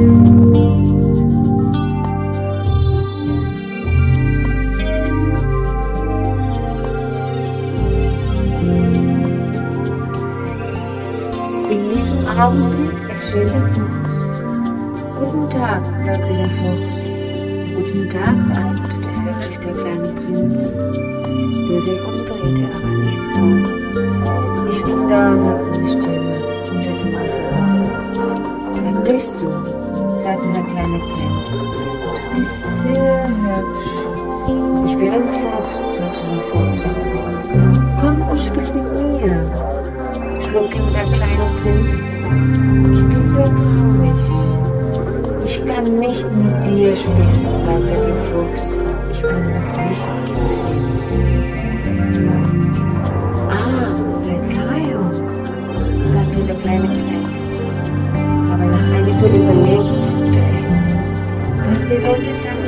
[0.00, 0.08] In
[11.94, 14.24] diesem Augenblick erschien der Fuchs.
[15.18, 17.02] Guten Tag, sagte der Fuchs.
[17.74, 20.80] Guten Tag, antwortete höflich der kleine Prinz,
[21.68, 23.52] der sich umdrehte, aber nicht sah.
[24.70, 26.36] Ich bin da, sagte die Stimme
[26.70, 27.42] unter dem Apfel.
[28.82, 29.79] Wer bist du?
[30.16, 31.58] Sagte der kleine Prinz.
[31.58, 33.90] Du bist sehr hübsch.
[34.86, 36.96] Ich bin ein Fuchs, sagte der Fuchs.
[38.00, 39.32] Komm und spiel mit mir,
[40.42, 41.94] schlug ihm der kleine Prinz.
[41.94, 44.20] Ich bin so traurig.
[45.44, 48.74] Ich kann nicht mit dir spielen, sagte der Fuchs.
[49.12, 50.04] Ich bin noch nicht
[50.36, 51.12] gezähmt.
[53.50, 53.92] Ah,
[54.24, 55.12] Verzeihung,
[56.12, 57.19] sagte der kleine Prinz.
[61.90, 62.66] Bedeutet das?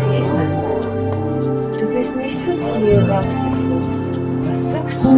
[0.00, 0.50] Zähmen.
[1.78, 4.00] Du bist nicht von hier, sagte der Fuchs.
[4.48, 5.10] Was suchst du?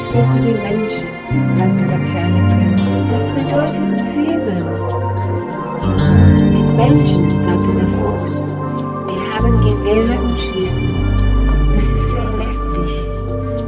[0.00, 1.08] Ich suche die Menschen,
[1.56, 2.82] sagte der kleine Prinz.
[3.10, 4.62] Was bedeutet Zähmen?
[6.54, 8.48] Die Menschen, sagte der Fuchs.
[9.10, 10.88] Die haben Gewehre und Schießen.
[11.74, 12.90] Das ist sehr lästig.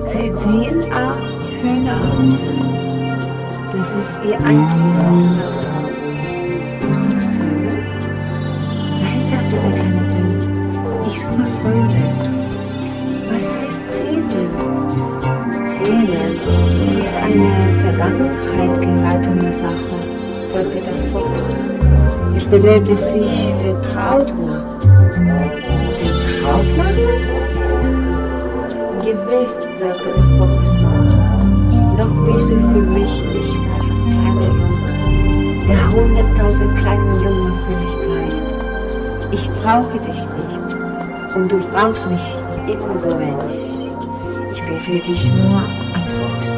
[0.06, 1.20] Sie ziehen auch
[1.62, 2.00] Hühner.
[3.76, 5.68] Das ist ihr einziges Interesse.
[6.80, 7.95] Du suchst Hühner?
[9.48, 10.50] Sagte der kleine Prinz.
[11.06, 12.02] Ich suche Freunde.
[13.30, 14.26] Was heißt Zähmen?
[15.62, 16.40] Zähmen,
[16.84, 17.48] das ist eine
[17.80, 19.96] Vergangenheit geratene Sache,
[20.46, 21.68] sagte der Fuchs.
[22.36, 24.62] Es bedeutet sich vertraut machen.
[26.42, 26.96] Vertraut machen?
[29.04, 30.82] Gewiss, sagte der Fuchs.
[31.98, 37.76] Noch bist du für mich nichts als ein kleiner Junge, der hunderttausend kleinen Jungen für
[37.80, 38.55] mich gleicht.
[39.36, 40.76] Ich brauche dich nicht
[41.34, 42.36] und du brauchst mich
[42.66, 43.56] ebenso wenig.
[44.54, 45.60] Ich bin für dich nur
[45.92, 46.50] ein Fuchs,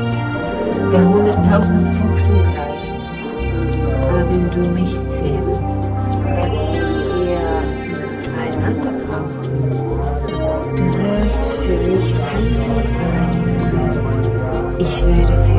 [0.93, 3.11] der hunderttausend Fuchsen gleicht.
[4.09, 5.91] Aber wenn du mich zählst,
[6.22, 7.43] werden wir
[8.44, 9.47] einander brauchen.
[10.77, 14.27] Du wirst für mich einzig sein in der Welt.
[14.78, 15.57] Ich werde für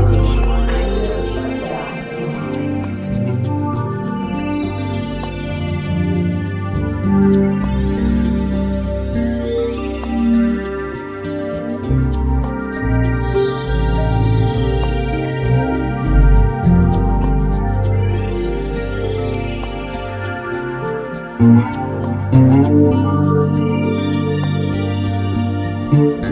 [25.91, 26.25] Thank